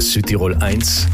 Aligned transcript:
Südtirol 0.00 0.54
1 0.54 1.06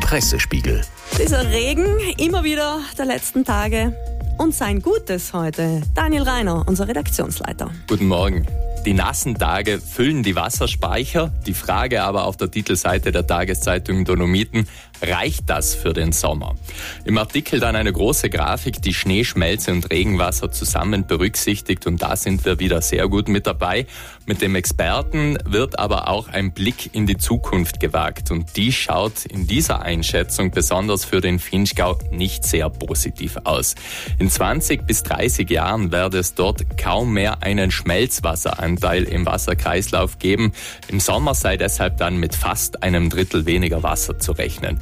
Pressespiegel. 0.00 0.82
Dieser 1.22 1.50
Regen 1.50 1.86
immer 2.18 2.44
wieder 2.44 2.80
der 2.98 3.06
letzten 3.06 3.44
Tage 3.44 3.96
und 4.38 4.54
sein 4.54 4.82
Gutes 4.82 5.32
heute. 5.32 5.82
Daniel 5.94 6.22
Reiner, 6.22 6.64
unser 6.66 6.88
Redaktionsleiter. 6.88 7.70
Guten 7.88 8.08
Morgen. 8.08 8.46
Die 8.84 8.94
nassen 8.94 9.36
Tage 9.36 9.80
füllen 9.80 10.24
die 10.24 10.34
Wasserspeicher. 10.34 11.32
Die 11.46 11.54
Frage 11.54 12.02
aber 12.02 12.24
auf 12.24 12.36
der 12.36 12.50
Titelseite 12.50 13.12
der 13.12 13.24
Tageszeitung 13.24 14.04
Dolomiten, 14.04 14.66
reicht 15.00 15.48
das 15.48 15.74
für 15.74 15.92
den 15.92 16.10
Sommer? 16.10 16.56
Im 17.04 17.16
Artikel 17.18 17.60
dann 17.60 17.76
eine 17.76 17.92
große 17.92 18.28
Grafik, 18.28 18.82
die 18.82 18.94
Schneeschmelze 18.94 19.72
und 19.72 19.90
Regenwasser 19.90 20.50
zusammen 20.50 21.06
berücksichtigt 21.06 21.86
und 21.86 22.02
da 22.02 22.16
sind 22.16 22.44
wir 22.44 22.58
wieder 22.58 22.82
sehr 22.82 23.08
gut 23.08 23.28
mit 23.28 23.46
dabei. 23.46 23.86
Mit 24.26 24.40
dem 24.40 24.54
Experten 24.54 25.38
wird 25.44 25.78
aber 25.78 26.08
auch 26.08 26.28
ein 26.28 26.52
Blick 26.52 26.94
in 26.94 27.06
die 27.06 27.16
Zukunft 27.16 27.80
gewagt 27.80 28.30
und 28.30 28.56
die 28.56 28.72
schaut 28.72 29.24
in 29.26 29.46
dieser 29.46 29.82
Einschätzung 29.82 30.52
besonders 30.52 31.04
für 31.04 31.20
den 31.20 31.38
Finchgau 31.38 31.98
nicht 32.10 32.44
sehr 32.44 32.70
positiv 32.70 33.36
aus. 33.44 33.74
In 34.18 34.30
20 34.30 34.86
bis 34.86 35.02
30 35.02 35.50
Jahren 35.50 35.90
werde 35.90 36.18
es 36.18 36.34
dort 36.34 36.78
kaum 36.78 37.12
mehr 37.12 37.42
einen 37.42 37.70
Schmelzwasser 37.70 38.60
Anteil 38.72 39.04
im 39.04 39.26
Wasserkreislauf 39.26 40.18
geben. 40.18 40.52
Im 40.88 40.98
Sommer 40.98 41.34
sei 41.34 41.56
deshalb 41.58 41.98
dann 41.98 42.16
mit 42.16 42.34
fast 42.34 42.82
einem 42.82 43.10
Drittel 43.10 43.44
weniger 43.44 43.82
Wasser 43.82 44.18
zu 44.18 44.32
rechnen. 44.32 44.80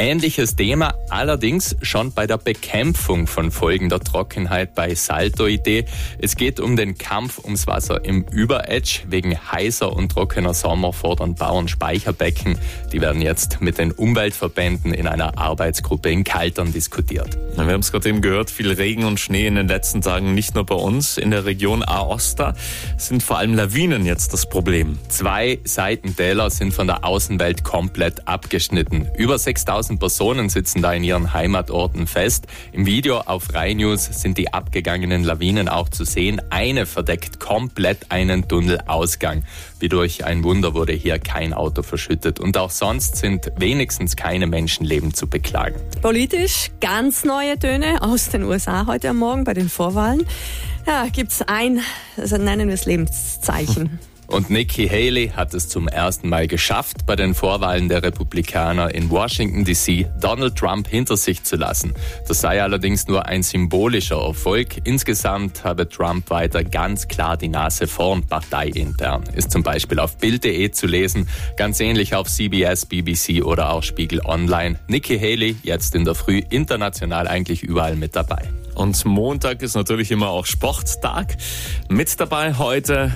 Ähnliches 0.00 0.54
Thema 0.54 0.94
allerdings 1.10 1.74
schon 1.82 2.12
bei 2.12 2.28
der 2.28 2.38
Bekämpfung 2.38 3.26
von 3.26 3.50
Folgen 3.50 3.88
der 3.88 3.98
Trockenheit 3.98 4.76
bei 4.76 4.94
Salto-Idee. 4.94 5.86
Es 6.20 6.36
geht 6.36 6.60
um 6.60 6.76
den 6.76 6.96
Kampf 6.96 7.40
ums 7.42 7.66
Wasser 7.66 8.04
im 8.04 8.24
Überedge. 8.30 9.00
Wegen 9.08 9.36
heißer 9.36 9.92
und 9.92 10.12
trockener 10.12 10.54
Sommer 10.54 10.92
fordern 10.92 11.34
Bauern 11.34 11.66
Speicherbecken. 11.66 12.58
Die 12.92 13.00
werden 13.00 13.20
jetzt 13.20 13.60
mit 13.60 13.78
den 13.78 13.90
Umweltverbänden 13.90 14.94
in 14.94 15.08
einer 15.08 15.36
Arbeitsgruppe 15.36 16.10
in 16.10 16.22
Kaltern 16.22 16.72
diskutiert. 16.72 17.36
Wir 17.56 17.64
haben 17.64 17.80
es 17.80 17.90
gerade 17.90 18.08
eben 18.08 18.20
gehört, 18.20 18.50
viel 18.50 18.70
Regen 18.70 19.04
und 19.04 19.18
Schnee 19.18 19.48
in 19.48 19.56
den 19.56 19.66
letzten 19.66 20.00
Tagen, 20.00 20.32
nicht 20.32 20.54
nur 20.54 20.64
bei 20.64 20.76
uns. 20.76 21.18
In 21.18 21.32
der 21.32 21.44
Region 21.44 21.82
Aosta 21.82 22.54
sind 22.98 23.24
vor 23.28 23.38
allem 23.38 23.54
Lawinen 23.54 24.06
jetzt 24.06 24.32
das 24.32 24.48
Problem. 24.48 24.98
Zwei 25.08 25.60
Seitentäler 25.64 26.50
sind 26.50 26.72
von 26.72 26.86
der 26.86 27.04
Außenwelt 27.04 27.62
komplett 27.62 28.26
abgeschnitten. 28.26 29.08
Über 29.16 29.38
6000 29.38 29.78
1000 29.78 30.00
Personen 30.00 30.48
sitzen 30.48 30.82
da 30.82 30.92
in 30.92 31.04
ihren 31.04 31.32
Heimatorten 31.32 32.06
fest. 32.06 32.46
Im 32.72 32.84
Video 32.84 33.18
auf 33.18 33.54
Rai 33.54 33.74
News 33.74 34.04
sind 34.04 34.36
die 34.36 34.52
abgegangenen 34.52 35.24
Lawinen 35.24 35.68
auch 35.68 35.88
zu 35.88 36.04
sehen. 36.04 36.42
Eine 36.50 36.84
verdeckt 36.84 37.38
komplett 37.38 38.10
einen 38.10 38.48
Tunnelausgang. 38.48 39.44
Wie 39.78 39.88
durch 39.88 40.24
ein 40.24 40.42
Wunder 40.42 40.74
wurde 40.74 40.92
hier 40.92 41.18
kein 41.18 41.52
Auto 41.54 41.82
verschüttet. 41.82 42.40
Und 42.40 42.56
auch 42.56 42.70
sonst 42.70 43.16
sind 43.16 43.52
wenigstens 43.56 44.16
keine 44.16 44.46
Menschenleben 44.46 45.14
zu 45.14 45.28
beklagen. 45.28 45.76
Politisch 46.02 46.70
ganz 46.80 47.24
neue 47.24 47.58
Töne 47.58 48.02
aus 48.02 48.30
den 48.30 48.42
USA 48.44 48.86
heute 48.86 49.10
am 49.10 49.18
Morgen 49.18 49.44
bei 49.44 49.54
den 49.54 49.68
Vorwahlen. 49.68 50.24
Ja, 50.88 51.06
gibt's 51.12 51.42
ein, 51.42 51.82
also 52.16 52.38
nennen 52.38 52.68
wir 52.68 52.74
es 52.74 52.86
Lebenszeichen. 52.86 53.98
Und 54.26 54.48
Nikki 54.48 54.88
Haley 54.88 55.32
hat 55.36 55.52
es 55.52 55.68
zum 55.68 55.86
ersten 55.86 56.30
Mal 56.30 56.46
geschafft, 56.46 57.04
bei 57.04 57.14
den 57.14 57.34
Vorwahlen 57.34 57.90
der 57.90 58.02
Republikaner 58.02 58.94
in 58.94 59.10
Washington 59.10 59.66
DC 59.66 60.06
Donald 60.18 60.56
Trump 60.56 60.88
hinter 60.88 61.18
sich 61.18 61.44
zu 61.44 61.56
lassen. 61.56 61.92
Das 62.26 62.40
sei 62.40 62.62
allerdings 62.62 63.06
nur 63.06 63.26
ein 63.26 63.42
symbolischer 63.42 64.18
Erfolg. 64.18 64.86
Insgesamt 64.86 65.62
habe 65.62 65.88
Trump 65.88 66.30
weiter 66.30 66.64
ganz 66.64 67.06
klar 67.06 67.36
die 67.36 67.48
Nase 67.48 67.86
vorn 67.86 68.26
parteiintern. 68.26 69.24
Ist 69.34 69.50
zum 69.50 69.62
Beispiel 69.62 69.98
auf 69.98 70.16
Bild.de 70.16 70.70
zu 70.70 70.86
lesen, 70.86 71.28
ganz 71.58 71.80
ähnlich 71.80 72.14
auf 72.14 72.28
CBS, 72.28 72.86
BBC 72.86 73.44
oder 73.44 73.72
auch 73.72 73.82
Spiegel 73.82 74.20
Online. 74.24 74.78
Nikki 74.88 75.18
Haley 75.18 75.56
jetzt 75.62 75.94
in 75.94 76.06
der 76.06 76.14
Früh 76.14 76.42
international 76.48 77.28
eigentlich 77.28 77.62
überall 77.62 77.96
mit 77.96 78.16
dabei. 78.16 78.48
Und 78.78 79.04
Montag 79.04 79.60
ist 79.62 79.74
natürlich 79.74 80.12
immer 80.12 80.28
auch 80.28 80.46
Sporttag. 80.46 81.36
Mit 81.88 82.20
dabei 82.20 82.54
heute 82.54 83.12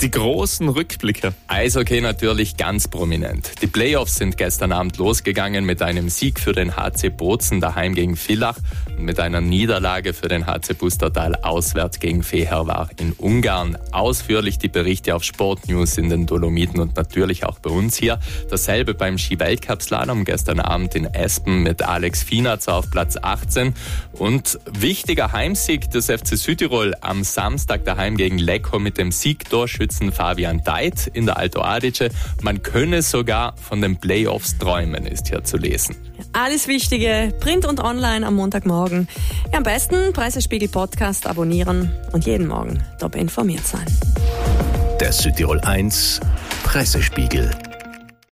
die 0.00 0.10
großen 0.10 0.66
Rückblicke. 0.70 1.34
Eishockey 1.46 2.00
natürlich 2.00 2.56
ganz 2.56 2.88
prominent. 2.88 3.60
Die 3.60 3.66
Playoffs 3.66 4.16
sind 4.16 4.38
gestern 4.38 4.72
Abend 4.72 4.96
losgegangen 4.96 5.66
mit 5.66 5.82
einem 5.82 6.08
Sieg 6.08 6.40
für 6.40 6.54
den 6.54 6.74
HC 6.74 7.10
Bozen 7.10 7.60
daheim 7.60 7.94
gegen 7.94 8.16
Villach 8.16 8.56
und 8.96 9.04
mit 9.04 9.20
einer 9.20 9.42
Niederlage 9.42 10.14
für 10.14 10.28
den 10.28 10.46
HC 10.46 10.72
Bustertal 10.72 11.34
auswärts 11.42 12.00
gegen 12.00 12.22
Feherwar 12.22 12.88
in 12.98 13.12
Ungarn. 13.12 13.76
Ausführlich 13.92 14.58
die 14.58 14.68
Berichte 14.68 15.14
auf 15.14 15.22
Sportnews 15.22 15.98
in 15.98 16.08
den 16.08 16.24
Dolomiten 16.24 16.80
und 16.80 16.96
natürlich 16.96 17.44
auch 17.44 17.58
bei 17.58 17.68
uns 17.68 17.96
hier. 17.98 18.20
Dasselbe 18.48 18.94
beim 18.94 19.18
Ski-Weltcup-Slalom 19.18 20.24
gestern 20.24 20.60
Abend 20.60 20.94
in 20.94 21.04
Espen 21.04 21.62
mit 21.62 21.82
Alex 21.82 22.22
Finatz 22.22 22.68
auf 22.68 22.90
Platz 22.90 23.18
18 23.20 23.74
und 24.12 24.58
wichtiger 24.64 25.32
Heimsieg 25.32 25.90
des 25.90 26.06
FC 26.06 26.38
Südtirol 26.38 26.94
am 27.02 27.22
Samstag 27.22 27.84
daheim 27.84 28.16
gegen 28.16 28.38
Lecco 28.38 28.78
mit 28.78 28.96
dem 28.96 29.12
Siegtorschützen 29.12 29.89
Torschützen 29.90 30.12
Fabian 30.12 30.62
Deit 30.64 31.08
in 31.08 31.26
der 31.26 31.36
Alto 31.36 31.62
Adige. 31.62 32.10
Man 32.42 32.62
könne 32.62 33.02
sogar 33.02 33.54
von 33.56 33.80
den 33.80 33.96
Playoffs 33.96 34.56
träumen, 34.58 35.06
ist 35.06 35.28
hier 35.28 35.42
zu 35.42 35.56
lesen. 35.56 35.96
Alles 36.32 36.68
Wichtige, 36.68 37.34
Print 37.40 37.66
und 37.66 37.80
Online 37.80 38.26
am 38.26 38.34
Montagmorgen. 38.36 39.08
Ja, 39.52 39.58
am 39.58 39.64
besten 39.64 40.12
Pressespiegel 40.12 40.68
Podcast 40.68 41.26
abonnieren 41.26 41.92
und 42.12 42.24
jeden 42.26 42.46
Morgen 42.46 42.82
top 42.98 43.16
informiert 43.16 43.66
sein. 43.66 43.86
Der 45.00 45.12
Südtirol 45.12 45.60
1 45.60 46.20
Pressespiegel. 46.62 47.50